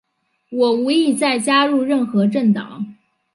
[0.49, 2.95] 我无意再加入任何政党。